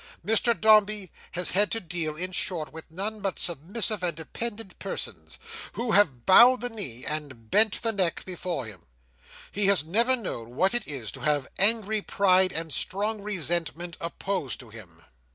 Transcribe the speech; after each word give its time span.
Mr 0.25 0.59
Dombey 0.59 1.11
has 1.33 1.51
had 1.51 1.69
to 1.69 1.79
deal, 1.79 2.15
in 2.15 2.31
short, 2.31 2.73
with 2.73 2.89
none 2.89 3.19
but 3.19 3.37
submissive 3.37 4.01
and 4.01 4.17
dependent 4.17 4.79
persons, 4.79 5.37
who 5.73 5.91
have 5.91 6.25
bowed 6.25 6.59
the 6.61 6.71
knee, 6.71 7.05
and 7.05 7.51
bent 7.51 7.79
the 7.83 7.91
neck, 7.91 8.25
before 8.25 8.65
him. 8.65 8.81
He 9.51 9.67
has 9.67 9.85
never 9.85 10.15
known 10.15 10.55
what 10.55 10.73
it 10.73 10.87
is 10.87 11.11
to 11.11 11.19
have 11.19 11.47
angry 11.59 12.01
pride 12.01 12.51
and 12.51 12.73
strong 12.73 13.21
resentment 13.21 13.95
opposed 14.01 14.59
to 14.61 14.71
him." 14.71 15.03